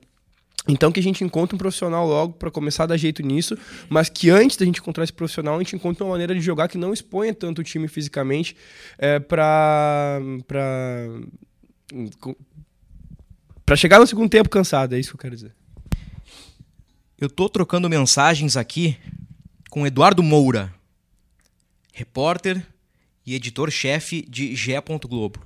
[0.68, 3.58] Então que a gente encontre um profissional logo para começar a dar jeito nisso,
[3.90, 6.68] mas que antes da gente encontrar esse profissional, a gente encontre uma maneira de jogar
[6.68, 8.56] que não exponha tanto o time fisicamente
[9.00, 10.22] é, para
[13.74, 15.52] para chegar no segundo tempo cansado, é isso que eu quero dizer.
[17.18, 19.00] Eu tô trocando mensagens aqui
[19.72, 20.72] com Eduardo Moura,
[21.92, 22.64] repórter
[23.26, 24.74] e editor-chefe de GE.
[25.10, 25.44] Globo.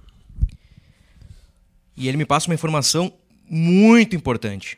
[1.96, 3.13] E ele me passa uma informação
[3.50, 4.78] muito importante.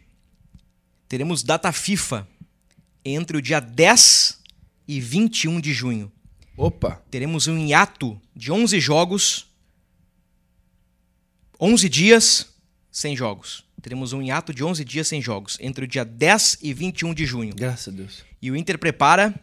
[1.07, 2.27] Teremos data FIFA
[3.03, 4.43] entre o dia 10
[4.87, 6.11] e 21 de junho.
[6.55, 7.01] Opa!
[7.09, 9.47] Teremos um hiato de 11 jogos,
[11.59, 12.58] 11 dias
[12.99, 13.63] sem jogos.
[13.81, 17.25] Teremos um hiato de 11 dias sem jogos, entre o dia 10 e 21 de
[17.25, 17.53] junho.
[17.55, 18.25] Graças a Deus.
[18.41, 19.33] E o Inter prepara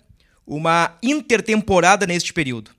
[0.47, 2.71] uma intertemporada neste período.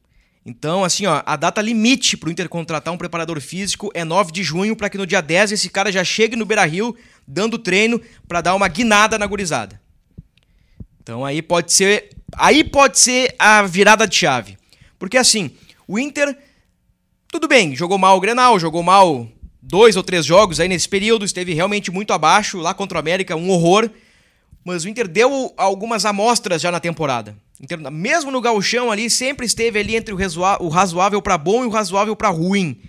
[0.46, 4.32] Então, assim, ó, a data limite para o Inter contratar um preparador físico é 9
[4.32, 6.96] de junho, para que no dia 10 esse cara já chegue no Beira-Rio
[7.28, 9.82] dando treino para dar uma guinada na gurizada.
[11.02, 14.58] Então aí pode ser, aí pode ser a virada de chave.
[15.00, 15.52] Porque assim,
[15.88, 16.38] o Inter
[17.30, 19.28] tudo bem, jogou mal o Grenal, jogou mal
[19.68, 23.36] dois ou três jogos aí nesse período, esteve realmente muito abaixo, lá contra o América,
[23.36, 23.90] um horror.
[24.64, 27.38] Mas o Inter deu algumas amostras já na temporada.
[27.62, 30.18] Inter, mesmo no gauchão ali, sempre esteve ali entre o,
[30.60, 32.80] o razoável para bom e o razoável para ruim.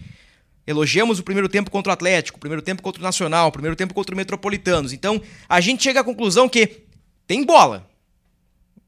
[0.67, 3.75] Elogiamos o primeiro tempo contra o Atlético, o primeiro tempo contra o Nacional, o primeiro
[3.75, 4.93] tempo contra o Metropolitanos.
[4.93, 6.83] Então, a gente chega à conclusão que
[7.27, 7.89] tem bola.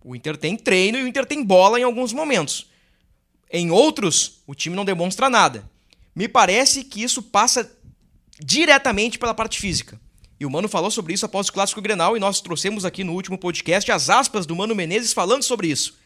[0.05, 2.67] O Inter tem treino e o Inter tem bola em alguns momentos.
[3.51, 5.69] Em outros, o time não demonstra nada.
[6.15, 7.71] Me parece que isso passa
[8.43, 10.01] diretamente pela parte física.
[10.39, 13.13] E o Mano falou sobre isso após o Clássico Grenal e nós trouxemos aqui no
[13.13, 15.99] último podcast as aspas do Mano Menezes falando sobre isso.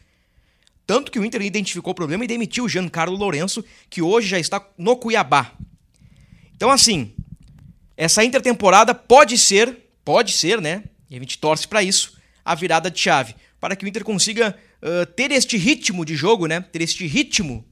[0.85, 4.39] Tanto que o Inter identificou o problema e demitiu o Giancarlo Lourenço, que hoje já
[4.39, 5.53] está no Cuiabá.
[6.55, 7.13] Então, assim,
[7.97, 10.83] essa intertemporada pode ser, pode ser, né?
[11.09, 13.35] E a gente torce para isso, a virada de chave.
[13.59, 16.61] Para que o Inter consiga ah, ter este ritmo de jogo, né?
[16.61, 17.65] Ter este ritmo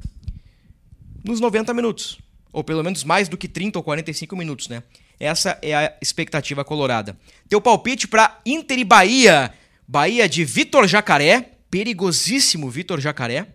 [1.24, 2.18] nos 90 minutos.
[2.54, 4.84] Ou pelo menos mais do que 30 ou 45 minutos, né?
[5.20, 7.18] Essa é a expectativa colorada.
[7.50, 9.52] Teu palpite para Inter e Bahia.
[9.88, 11.50] Bahia de Vitor Jacaré.
[11.72, 13.48] Perigosíssimo Vitor Jacaré.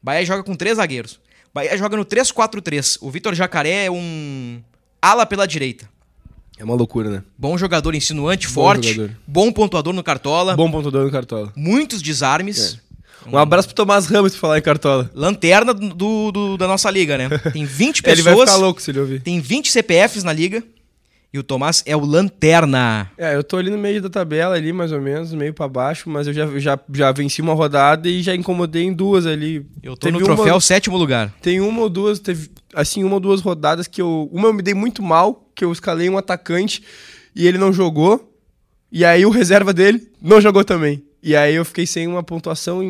[0.00, 1.18] Bahia joga com três zagueiros.
[1.52, 2.98] Bahia joga no 3-4-3.
[3.00, 4.62] O Vitor Jacaré é um
[5.02, 5.88] ala pela direita.
[6.56, 7.24] É uma loucura, né?
[7.36, 8.92] Bom jogador, insinuante, forte.
[8.92, 9.16] jogador.
[9.26, 10.56] Bom pontuador no Cartola.
[10.56, 11.52] Bom pontuador no Cartola.
[11.56, 12.78] Muitos desarmes.
[13.30, 15.10] Um abraço pro Tomás Ramos pra falar em Cartola.
[15.14, 17.28] Lanterna do, do- da nossa liga, né?
[17.52, 18.24] Tem 20 Ele pessoas.
[18.36, 19.20] vai ficar louco se ele ouvir.
[19.20, 20.62] Tem 20 CPFs na liga.
[21.32, 23.10] E o Tomás é o lanterna.
[23.18, 26.08] É, eu tô ali no meio da tabela, ali mais ou menos, meio pra baixo,
[26.08, 29.66] mas eu já, já, já venci uma rodada e já incomodei em duas ali.
[29.82, 31.34] Eu tô no troféu uma, sétimo lugar.
[31.42, 34.28] Tem uma ou duas, teve, assim, uma ou duas rodadas que eu.
[34.32, 36.84] Uma eu me dei muito mal, que eu escalei um atacante
[37.34, 38.32] e ele não jogou.
[38.92, 41.02] E aí o reserva dele não jogou também.
[41.26, 42.82] E aí eu fiquei sem uma pontuação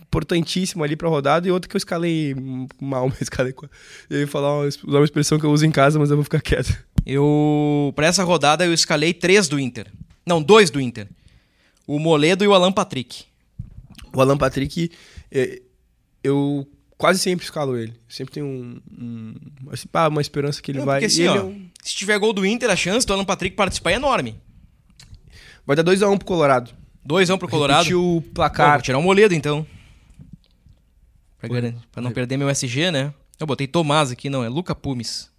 [0.00, 2.32] importantíssima ali pra rodada e outra que eu escalei
[2.80, 3.52] mal, mas escalei.
[4.08, 6.22] Eu ia falar uma, usar uma expressão que eu uso em casa, mas eu vou
[6.24, 6.72] ficar quieto.
[7.04, 7.92] Eu.
[7.96, 9.88] Pra essa rodada eu escalei três do Inter.
[10.24, 11.08] Não, dois do Inter.
[11.86, 13.24] O Moledo e o Alan Patrick.
[14.14, 14.90] O Alan Patrick,
[15.32, 15.60] é,
[16.22, 16.64] eu
[16.96, 17.94] quase sempre escalo ele.
[18.08, 19.34] Sempre tem um, um
[19.70, 21.00] assim, pá, uma esperança que ele Não, vai.
[21.00, 23.24] Porque assim, ele ó, é um- se tiver gol do Inter, a chance do Alan
[23.24, 24.36] Patrick participar é enorme.
[25.66, 26.70] Vai dar 2x1 pro Colorado.
[27.08, 27.78] 2 1 pro Colorado.
[27.84, 28.74] Repetir o Pô, placar.
[28.74, 29.66] vou tirar o Moledo então.
[31.38, 31.48] Pra,
[31.90, 33.14] pra não perder meu SG, né?
[33.40, 35.30] Eu botei Tomás aqui, não, é Luca Pumes.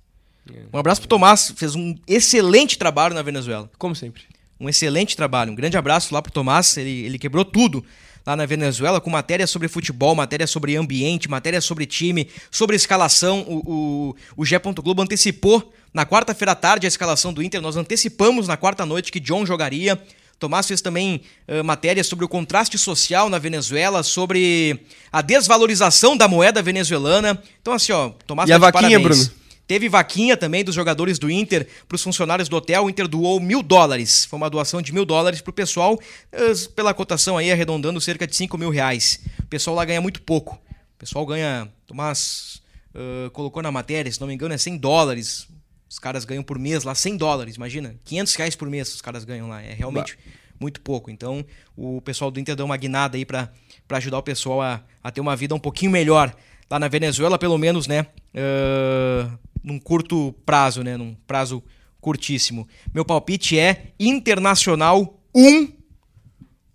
[0.73, 3.69] Um abraço pro Tomás, fez um excelente trabalho na Venezuela.
[3.77, 4.23] Como sempre.
[4.59, 5.51] Um excelente trabalho.
[5.51, 6.75] Um grande abraço lá pro Tomás.
[6.75, 7.85] Ele, ele quebrou tudo
[8.25, 13.41] lá na Venezuela com matéria sobre futebol, matéria sobre ambiente, matéria sobre time, sobre escalação.
[13.47, 14.57] O, o, o Gé.
[14.57, 17.61] Globo antecipou na quarta-feira à tarde a escalação do Inter.
[17.61, 20.01] Nós antecipamos na quarta noite que John jogaria.
[20.39, 26.27] Tomás fez também uh, matéria sobre o contraste social na Venezuela, sobre a desvalorização da
[26.27, 27.41] moeda venezuelana.
[27.61, 29.27] Então, assim, ó, Tomás E a tá de vaquinha, parabéns.
[29.27, 29.39] Bruno?
[29.69, 32.85] Teve vaquinha também dos jogadores do Inter para os funcionários do hotel.
[32.85, 34.25] O Inter doou mil dólares.
[34.25, 35.99] Foi uma doação de mil dólares para o pessoal,
[36.31, 39.19] eh, pela cotação aí, arredondando cerca de cinco mil reais.
[39.37, 40.55] O pessoal lá ganha muito pouco.
[40.55, 42.63] O pessoal ganha, Tomás
[42.95, 45.47] uh, colocou na matéria, se não me engano, é 100 dólares.
[45.89, 47.95] Os caras ganham por mês lá 100 dólares, imagina.
[48.05, 49.61] 500 reais por mês os caras ganham lá.
[49.61, 50.31] É realmente bah.
[50.59, 51.09] muito pouco.
[51.09, 51.43] Então,
[51.75, 53.49] o pessoal do Inter deu uma guinada aí para
[53.89, 56.35] ajudar o pessoal a, a ter uma vida um pouquinho melhor
[56.69, 58.05] lá na Venezuela, pelo menos, né?
[58.35, 60.95] Uh, num curto prazo, né?
[60.95, 61.63] Num prazo
[61.99, 62.67] curtíssimo.
[62.93, 65.69] Meu palpite é Internacional 1,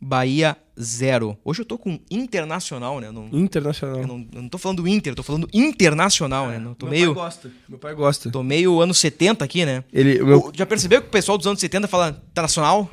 [0.01, 1.39] Bahia 0.
[1.45, 3.11] Hoje eu tô com Internacional, né?
[3.11, 4.01] Não, Internacional.
[4.01, 6.59] Eu não, eu não tô falando Inter, eu tô falando Internacional, é, né?
[6.59, 7.53] Não, tô meu meio, pai gosta.
[7.69, 8.31] Meu pai gosta.
[8.31, 9.85] Tô meio anos 70 aqui, né?
[9.93, 10.51] Ele, meu...
[10.55, 12.91] Já percebeu que o pessoal dos anos 70 fala Internacional?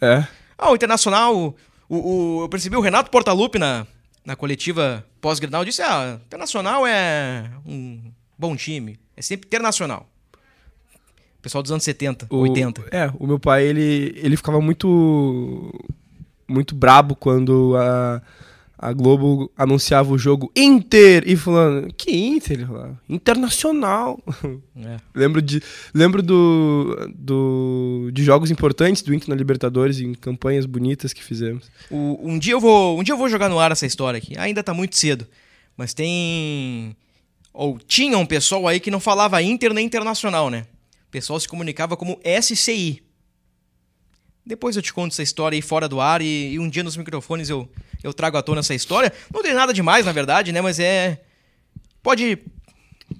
[0.00, 0.26] É.
[0.56, 1.54] Ah, o Internacional...
[1.86, 3.86] O, o, eu percebi o Renato Portaluppi na,
[4.24, 8.00] na coletiva pós-grenal disse, ah, Internacional é um
[8.38, 8.98] bom time.
[9.16, 10.08] É sempre internacional.
[11.42, 12.84] Pessoal dos anos 70, o, 80.
[12.90, 15.70] É, o meu pai, ele, ele ficava muito
[16.48, 18.22] muito brabo quando a,
[18.78, 22.68] a Globo anunciava o jogo Inter e falando, que Inter?
[23.08, 24.20] Internacional.
[24.76, 24.96] É.
[25.14, 25.62] lembro de,
[25.94, 31.70] lembro do, do, de jogos importantes do Inter na Libertadores em campanhas bonitas que fizemos.
[31.90, 34.36] O, um, dia eu vou, um dia eu vou jogar no ar essa história aqui.
[34.38, 35.26] Ainda tá muito cedo,
[35.76, 36.96] mas tem
[37.54, 40.66] ou tinha um pessoal aí que não falava Inter nem Internacional, né?
[41.06, 43.03] O pessoal se comunicava como SCI.
[44.46, 46.96] Depois eu te conto essa história aí fora do ar e, e, um dia nos
[46.96, 47.68] microfones eu,
[48.02, 49.12] eu trago à tona essa história.
[49.32, 50.60] Não tem nada demais, na verdade, né?
[50.60, 51.20] Mas é.
[52.02, 52.38] Pode.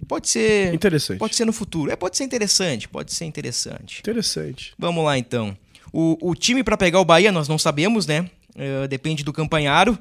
[0.06, 0.74] Pode ser.
[0.74, 1.18] Interessante.
[1.18, 1.90] Pode ser no futuro.
[1.90, 2.86] É, pode ser interessante.
[2.88, 4.00] Pode ser interessante.
[4.00, 4.74] Interessante.
[4.78, 5.56] Vamos lá então.
[5.90, 8.28] O, o time para pegar o Bahia nós não sabemos, né?
[8.54, 9.98] Uh, depende do campanharo.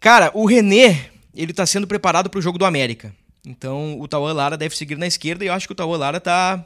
[0.00, 3.14] Cara, o René, ele tá sendo preparado para o jogo do América.
[3.46, 6.18] Então o Tauan Lara deve seguir na esquerda e eu acho que o Tauan Lara
[6.18, 6.64] tá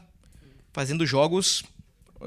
[0.73, 1.63] fazendo jogos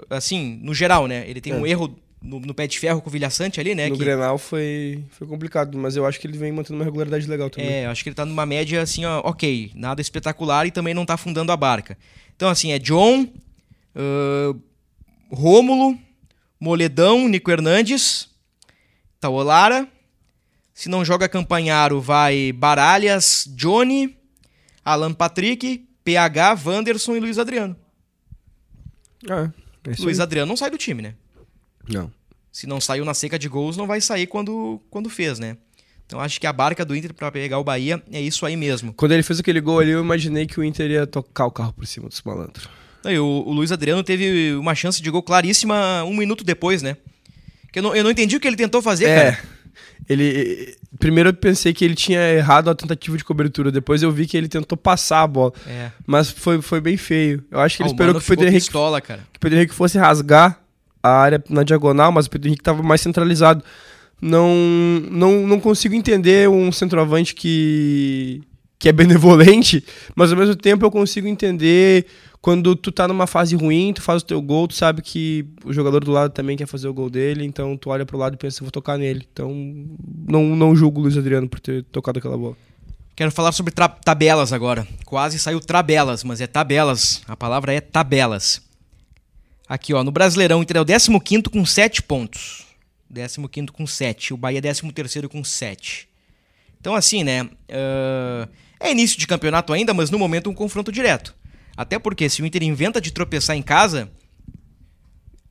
[0.09, 1.27] assim, no geral, né?
[1.27, 1.55] Ele tem é.
[1.55, 3.89] um erro no, no, pé de ferro com o Vilhaçante ali, né?
[3.89, 4.03] No que...
[4.03, 7.69] Grenal foi, foi complicado, mas eu acho que ele vem mantendo uma regularidade legal também.
[7.69, 11.05] É, acho que ele tá numa média assim, ó, ok, nada espetacular e também não
[11.05, 11.97] tá afundando a barca.
[12.35, 14.61] Então, assim, é John, uh,
[15.31, 15.97] Rômulo,
[16.59, 18.29] Moledão, Nico Hernandes,
[19.19, 19.87] Taolara.
[20.73, 24.17] Se não joga Campanharo, vai Baralhas, Johnny,
[24.83, 27.75] Alan Patrick, PH, Wanderson e Luiz Adriano.
[29.29, 29.51] Ah,
[29.85, 30.23] é Luiz aí.
[30.23, 31.15] Adriano não sai do time, né?
[31.87, 32.11] Não.
[32.51, 35.57] Se não saiu na seca de gols, não vai sair quando, quando fez, né?
[36.05, 38.93] Então acho que a barca do Inter para pegar o Bahia é isso aí mesmo.
[38.93, 41.71] Quando ele fez aquele gol ali, eu imaginei que o Inter ia tocar o carro
[41.71, 42.67] por cima dos malandros.
[43.05, 46.97] E o, o Luiz Adriano teve uma chance de gol claríssima um minuto depois, né?
[47.71, 49.31] Que eu não, eu não entendi o que ele tentou fazer, é.
[49.31, 49.43] cara.
[50.11, 54.25] Ele, primeiro eu pensei que ele tinha errado a tentativa de cobertura, depois eu vi
[54.27, 55.53] que ele tentou passar a bola.
[55.67, 55.89] É.
[56.05, 57.43] Mas foi, foi bem feio.
[57.49, 59.19] Eu acho que ele Ah, esperou que o Pedro Henrique, pistola, cara.
[59.31, 60.59] que o Pedro Henrique fosse rasgar
[61.03, 63.63] a área na diagonal, mas o Pedro Henrique estava mais centralizado.
[64.21, 64.53] Não,
[65.09, 68.41] não, não consigo entender um centroavante que,
[68.81, 69.83] que é benevolente,
[70.15, 72.07] mas ao mesmo tempo eu consigo entender
[72.41, 75.71] quando tu tá numa fase ruim, tu faz o teu gol, tu sabe que o
[75.71, 78.37] jogador do lado também quer fazer o gol dele, então tu olha pro lado e
[78.37, 79.27] pensa, vou tocar nele.
[79.31, 79.53] Então
[80.27, 82.57] não, não julgo o Luiz Adriano por ter tocado aquela bola.
[83.15, 83.71] Quero falar sobre
[84.03, 84.87] tabelas agora.
[85.05, 87.21] Quase saiu tabelas, mas é tabelas.
[87.27, 88.63] A palavra é tabelas.
[89.69, 92.65] Aqui, ó, no Brasileirão, o Inter é o 15 com 7 pontos.
[93.13, 94.33] 15 com 7.
[94.33, 96.09] O Bahia é 13 com 7.
[96.81, 97.47] Então, assim, né?
[97.69, 101.35] ah, é início de campeonato ainda, mas no momento um confronto direto.
[101.77, 104.11] Até porque se o Inter inventa de tropeçar em casa,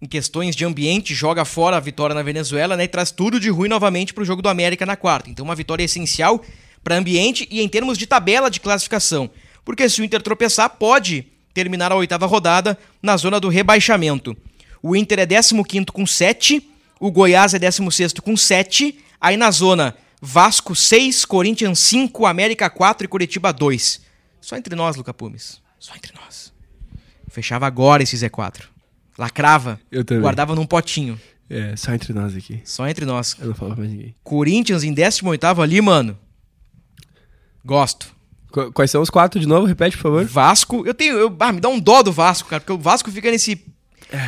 [0.02, 3.48] em questões de ambiente, joga fora a vitória na Venezuela né, e traz tudo de
[3.48, 5.30] ruim novamente para o jogo do América na quarta.
[5.30, 6.42] Então, uma vitória essencial
[6.82, 9.30] para ambiente e em termos de tabela de classificação.
[9.64, 14.36] Porque se o Inter tropeçar, pode terminar a oitava rodada na zona do rebaixamento.
[14.82, 15.54] O Inter é 15
[15.92, 22.26] com 7, o Goiás é 16 com 7, aí na zona Vasco 6, Corinthians 5,
[22.26, 24.00] América 4 e Curitiba 2.
[24.40, 25.60] Só entre nós, Luca Pumes.
[25.78, 26.52] Só entre nós.
[27.28, 28.62] Fechava agora esse Z4.
[29.16, 29.80] Lacrava.
[29.90, 30.22] Eu também.
[30.22, 31.18] Guardava num potinho.
[31.48, 32.60] É, só entre nós aqui.
[32.64, 33.36] Só entre nós.
[33.40, 34.14] Eu não falo pra ninguém.
[34.22, 36.18] Corinthians em 18 ali, mano.
[37.64, 38.14] Gosto.
[38.52, 39.66] Qu- quais são os quatro de novo?
[39.66, 40.24] Repete, por favor.
[40.24, 41.16] Vasco, eu tenho.
[41.16, 43.64] Eu, ah, me dá um dó do Vasco, cara, porque o Vasco fica nesse.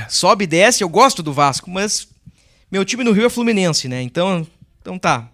[0.08, 2.06] Sobe e desce, eu gosto do Vasco, mas
[2.70, 4.00] meu time no Rio é Fluminense, né?
[4.00, 4.46] Então,
[4.80, 5.28] então tá.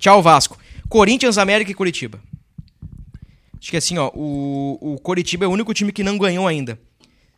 [0.00, 0.58] Tchau, Vasco.
[0.88, 2.20] Corinthians, América e Curitiba.
[3.60, 6.80] Acho que assim, ó, o, o Curitiba é o único time que não ganhou ainda.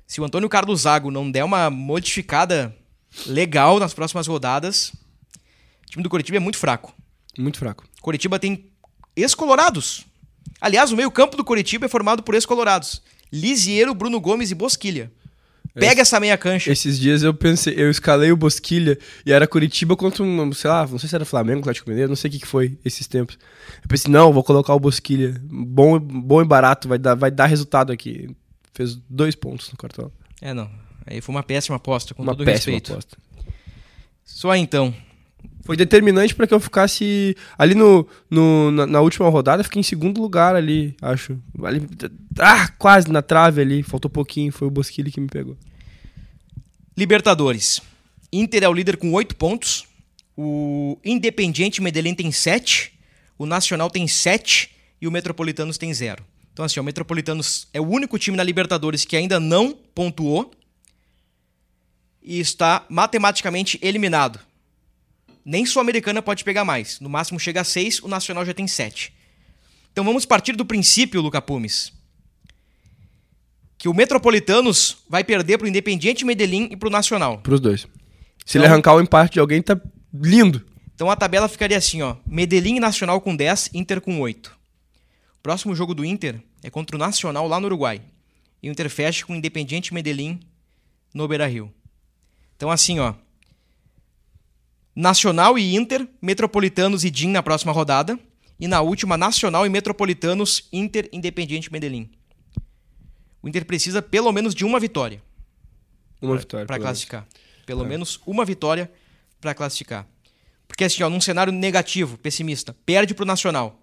[0.07, 2.75] Se o Antônio Carlos Zago não der uma modificada
[3.27, 4.93] legal nas próximas rodadas,
[5.87, 6.95] o time do Curitiba é muito fraco.
[7.37, 7.85] Muito fraco.
[8.01, 8.71] Curitiba tem
[9.17, 10.07] ex-colorados.
[10.61, 13.03] Aliás, o meio-campo do Curitiba é formado por ex-colorados.
[13.33, 15.11] Lisiero, Bruno Gomes e Bosquilha.
[15.75, 16.71] Pega essa meia cancha.
[16.71, 20.87] Esses dias eu pensei, eu escalei o Bosquilha e era Curitiba contra um, sei lá,
[20.87, 23.39] não sei se era Flamengo, Atlético Mineiro, não sei o que, que foi esses tempos.
[23.83, 25.35] Eu pensei, não, vou colocar o Bosquilha.
[25.45, 28.29] Bom, bom e barato, vai dar, vai dar resultado aqui.
[28.75, 30.13] Fez dois pontos no cartão.
[30.41, 30.71] É, não.
[31.07, 32.93] Aí foi uma péssima aposta, com Uma todo péssima respeito.
[32.93, 33.17] aposta.
[34.25, 34.95] Só então.
[35.65, 39.85] Foi determinante pra que eu ficasse ali no, no na, na última rodada, fiquei em
[39.85, 41.39] segundo lugar ali, acho.
[41.63, 41.87] Ali,
[42.39, 45.57] ah, quase na trave ali, faltou pouquinho, foi o Bosquilha que me pegou.
[46.97, 47.81] Libertadores.
[48.33, 49.87] Inter é o líder com 8 pontos.
[50.37, 52.93] O Independiente Medellín tem 7.
[53.39, 54.71] O Nacional tem 7.
[55.01, 56.25] E o Metropolitanos tem 0.
[56.53, 60.51] Então, assim, o Metropolitanos é o único time na Libertadores que ainda não pontuou.
[62.23, 64.39] E está matematicamente eliminado.
[65.45, 67.01] Nem Sul-Americana pode pegar mais.
[67.01, 69.13] No máximo chega a 6, o Nacional já tem 7.
[69.93, 71.93] Então vamos partir do princípio, Luca Pumes.
[73.77, 77.39] Que o Metropolitanos vai perder pro Independiente Medellín e pro Nacional.
[77.39, 77.81] Pros dois.
[77.81, 77.89] Se
[78.57, 79.79] Então- ele arrancar o empate de alguém, tá
[80.15, 80.65] lindo.
[80.95, 82.17] Então a tabela ficaria assim, ó.
[82.25, 84.57] Medellín e Nacional com 10, Inter com 8.
[85.39, 88.01] O próximo jogo do Inter é contra o Nacional lá no Uruguai.
[88.63, 90.39] E o Inter fecha com o Independiente Medellín
[91.13, 91.73] no Beira-Rio.
[92.57, 93.15] Então assim, ó.
[94.95, 98.19] Nacional e Inter, Metropolitanos e DIN na próxima rodada.
[98.61, 102.11] E na última, Nacional e Metropolitanos, Inter, Independiente Medellín.
[103.43, 105.21] O Inter precisa pelo menos de uma vitória
[106.21, 106.65] Uma vitória.
[106.67, 106.99] para pelo menos.
[107.05, 107.27] classificar.
[107.67, 108.91] Pelo menos uma vitória
[109.41, 110.07] para classificar.
[110.69, 113.81] Porque assim, ó, num cenário negativo, pessimista, perde pro Nacional.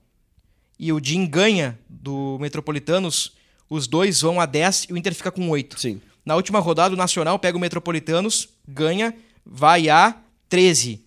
[0.79, 3.33] E o Jim ganha do Metropolitanos,
[3.69, 5.77] os dois vão a 10 e o Inter fica com 8.
[5.79, 6.01] Sim.
[6.25, 9.13] Na última rodada, o Nacional pega o Metropolitanos, ganha,
[9.45, 10.15] vai a
[10.49, 11.03] 13.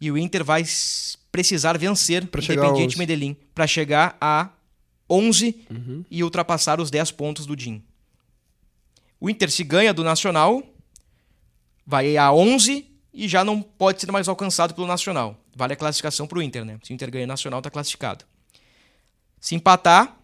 [0.00, 0.64] E o Inter vai
[1.30, 2.98] precisar vencer Pra o Independiente 11.
[2.98, 4.48] Medellín para chegar a
[5.08, 6.04] 11 Uhum.
[6.10, 7.82] e ultrapassar os 10 pontos do Jim.
[9.20, 10.62] O Inter se ganha do Nacional,
[11.86, 15.36] vai a 11 e já não pode ser mais alcançado pelo Nacional.
[15.54, 16.78] Vale a classificação para o Inter, né?
[16.82, 18.24] Se o Inter ganha Nacional, está classificado.
[19.40, 20.16] Se empatar,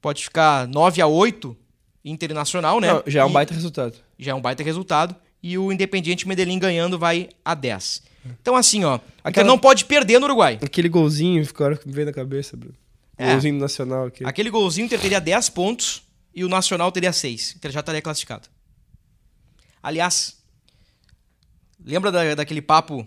[0.00, 1.56] pode ficar 9 a 8
[2.04, 2.90] Internacional, né?
[2.92, 3.96] Não, já é um E- baita resultado.
[4.18, 5.14] já é um baita resultado.
[5.42, 8.02] E o Independiente Medellín ganhando vai a 10.
[8.40, 8.96] Então, assim, ó.
[8.96, 10.58] Inter Aquela- não pode perder no Uruguai.
[10.62, 12.74] Aquele golzinho ficou que me veio na cabeça, Bruno.
[13.16, 13.32] É.
[13.32, 14.24] Golzinho do Nacional aqui.
[14.24, 16.02] Aquele golzinho, Inter teria 10 pontos
[16.34, 17.52] e o Nacional teria 6.
[17.52, 18.48] O Inter já estaria classificado.
[19.82, 20.36] Aliás,
[21.84, 23.06] lembra da- daquele papo,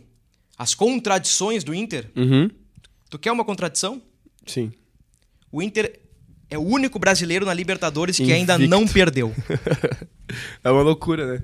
[0.57, 2.09] as contradições do Inter?
[2.15, 2.49] Uhum.
[3.09, 4.01] Tu quer uma contradição?
[4.45, 4.71] Sim.
[5.51, 5.99] O Inter
[6.49, 8.39] é o único brasileiro na Libertadores que Invicto.
[8.51, 9.33] ainda não perdeu.
[10.63, 11.43] é uma loucura, né?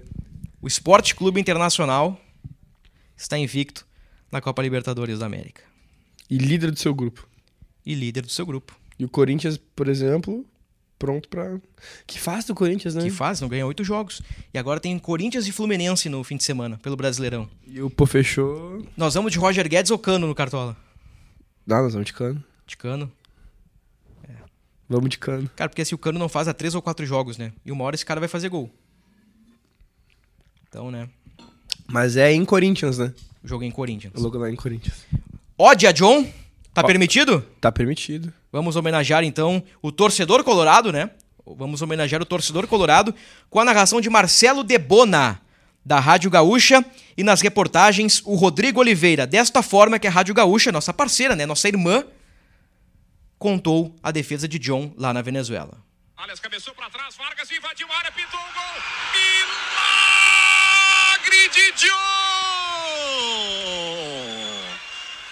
[0.68, 2.20] O Esporte Clube Internacional
[3.16, 3.88] está invicto
[4.30, 5.64] na Copa Libertadores da América.
[6.30, 7.26] E líder do seu grupo.
[7.86, 8.78] E líder do seu grupo.
[9.00, 10.46] E o Corinthians, por exemplo,
[11.00, 11.58] pronto pra.
[12.06, 13.04] Que faz do Corinthians, né?
[13.04, 14.22] Que faz, não ganha oito jogos.
[14.54, 17.50] E agora tem Corinthians e Fluminense no fim de semana, pelo Brasileirão.
[17.66, 18.86] E o Pô fechou.
[18.98, 20.76] Nós vamos de Roger Guedes ou Cano no Cartola?
[21.66, 22.44] Não, nós vamos de cano.
[22.66, 23.10] De Cano.
[24.90, 25.50] Vamos de cano.
[25.56, 27.54] Cara, porque se o Cano não faz há três ou quatro jogos, né?
[27.66, 28.70] E uma hora esse cara vai fazer gol.
[30.70, 31.10] Então, né?
[31.88, 33.14] Mas é em Corinthians, né?
[33.44, 34.14] Jogo em Corinthians.
[34.16, 35.06] O logo lá é em Corinthians.
[35.58, 36.26] Odia John,
[36.78, 37.42] Tá permitido?
[37.60, 38.32] Tá permitido.
[38.52, 41.10] Vamos homenagear então o torcedor colorado, né?
[41.44, 43.16] Vamos homenagear o torcedor colorado
[43.50, 45.42] com a narração de Marcelo Debona,
[45.84, 46.86] da Rádio Gaúcha,
[47.18, 49.26] e nas reportagens o Rodrigo Oliveira.
[49.26, 52.06] Desta forma que a Rádio Gaúcha, nossa parceira, né, nossa irmã,
[53.40, 55.84] contou a defesa de John lá na Venezuela.
[56.16, 58.84] Aliás, cabeçou para trás, Vargas invadiu a área, pintou o gol.
[59.16, 60.37] Milagre de
[61.78, 61.96] John!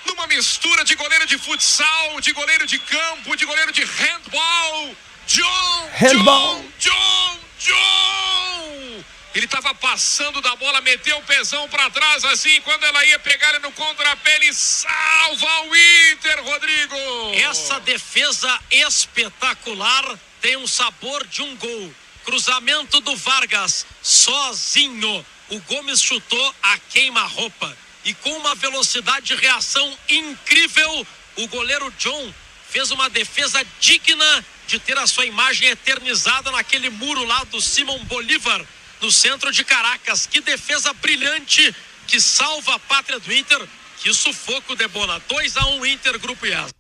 [0.06, 4.96] Numa mistura de goleiro de futsal, de goleiro de campo, de goleiro de handball.
[5.26, 5.90] John!
[5.94, 6.66] Handball.
[6.78, 7.40] John!
[7.60, 7.74] John!
[7.74, 9.04] John!
[9.34, 13.50] Ele estava passando da bola, meteu o pezão para trás assim, quando ela ia pegar
[13.50, 16.96] ele no contrapé, ele salva o Inter, Rodrigo!
[17.34, 21.94] Essa defesa espetacular tem um sabor de um gol.
[22.24, 25.26] Cruzamento do Vargas, sozinho.
[25.50, 27.78] O Gomes chutou a queima-roupa.
[28.04, 32.34] E com uma velocidade de reação incrível, o goleiro John
[32.70, 38.00] fez uma defesa digna de ter a sua imagem eternizada naquele muro lá do Simon
[38.06, 38.64] Bolívar,
[39.02, 40.26] no centro de Caracas.
[40.26, 41.76] Que defesa brilhante
[42.08, 43.68] que salva a pátria do Inter.
[43.98, 45.20] Que sufoco, Debona.
[45.28, 46.74] 2 a 1 um, Inter, Grupo IAS.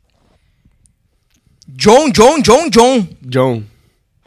[1.68, 3.18] John, John, John, John.
[3.22, 3.63] John.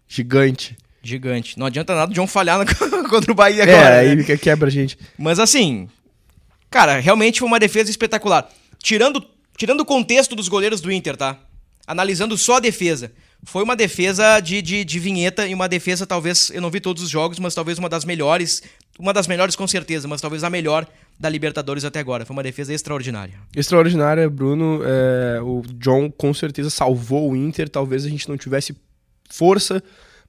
[0.09, 0.76] Gigante.
[1.09, 1.59] Gigante.
[1.59, 2.59] Não adianta nada o John falhar
[3.09, 3.99] contra o Bahia É, agora.
[4.01, 4.23] aí né?
[4.25, 4.99] que- quebra a gente.
[5.19, 5.89] Mas assim,
[6.71, 8.49] cara, realmente foi uma defesa espetacular.
[8.83, 9.25] Tirando,
[9.57, 11.37] tirando o contexto dos goleiros do Inter, tá?
[11.87, 13.11] Analisando só a defesa.
[13.45, 17.03] Foi uma defesa de, de, de vinheta e uma defesa, talvez, eu não vi todos
[17.05, 18.63] os jogos, mas talvez uma das melhores.
[18.99, 20.85] Uma das melhores com certeza, mas talvez a melhor
[21.21, 22.27] da Libertadores até agora.
[22.27, 23.35] Foi uma defesa extraordinária.
[23.55, 24.81] Extraordinária, Bruno.
[24.85, 27.69] É, o John com certeza salvou o Inter.
[27.69, 28.77] Talvez a gente não tivesse
[29.31, 29.81] força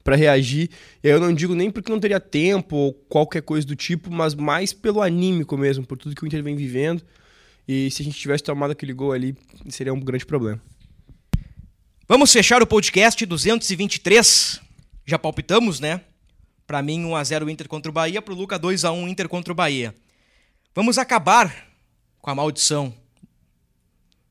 [0.04, 0.70] pra reagir.
[1.04, 4.74] Eu não digo nem porque não teria tempo ou qualquer coisa do tipo, mas mais
[4.74, 7.04] pelo anímico mesmo, por tudo que o Inter vem vivendo.
[7.68, 9.36] E se a gente tivesse tomado aquele gol ali,
[9.70, 10.62] seria um grande problema.
[12.08, 14.60] Vamos fechar o podcast 223.
[15.06, 16.02] Já palpitamos, né?
[16.66, 18.22] Pra mim, 1x0 Inter contra o Bahia.
[18.22, 19.94] Pro Luca, 2x1 Inter contra o Bahia.
[20.74, 21.68] Vamos acabar
[22.20, 22.94] com a maldição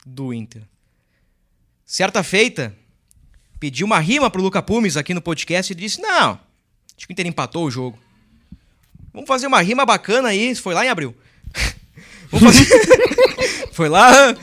[0.04, 0.62] do Inter.
[1.84, 2.76] Certa feita,
[3.58, 6.38] pedi uma rima pro Luca Pumes aqui no podcast e disse: Não,
[6.96, 7.98] acho que o Inter empatou o jogo.
[9.12, 10.54] Vamos fazer uma rima bacana aí.
[10.54, 11.14] Foi lá em abril.
[12.30, 12.68] Vamos fazer.
[13.72, 14.12] Foi lá.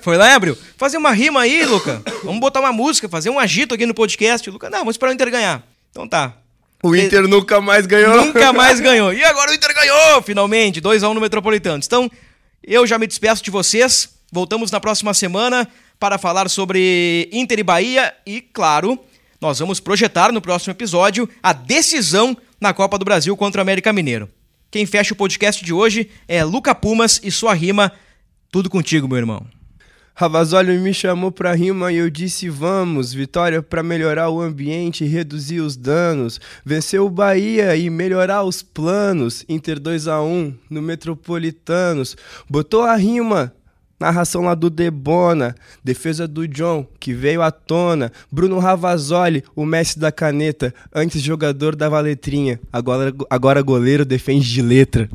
[0.00, 0.56] Foi lá em abril.
[0.76, 2.02] Fazer uma rima aí, Luca.
[2.22, 4.48] Vamos botar uma música, fazer um agito aqui no podcast.
[4.50, 5.62] Luca, não, vamos esperar o Inter ganhar.
[5.90, 6.34] Então tá.
[6.82, 8.26] O Inter nunca mais ganhou.
[8.26, 9.12] Nunca mais ganhou.
[9.12, 10.82] E agora o Inter ganhou, finalmente.
[10.82, 11.82] 2x1 no Metropolitano.
[11.84, 12.10] Então,
[12.62, 14.10] eu já me despeço de vocês.
[14.30, 15.66] Voltamos na próxima semana
[15.98, 18.14] para falar sobre Inter e Bahia.
[18.26, 18.98] E, claro,
[19.40, 23.92] nós vamos projetar no próximo episódio a decisão na Copa do Brasil contra o América
[23.92, 24.28] Mineiro.
[24.70, 27.92] Quem fecha o podcast de hoje é Luca Pumas e sua rima.
[28.50, 29.46] Tudo contigo, meu irmão.
[30.16, 35.08] Ravazoli me chamou pra rima e eu disse vamos, vitória pra melhorar o ambiente e
[35.08, 40.80] reduzir os danos, vencer o Bahia e melhorar os planos, Inter 2 a 1 no
[40.80, 42.16] Metropolitanos,
[42.48, 43.52] botou a rima,
[44.04, 50.00] narração lá do Debona, defesa do John, que veio à tona, Bruno Ravazoli, o mestre
[50.00, 55.08] da caneta, antes jogador da valetrinha, agora, agora goleiro defende de letra.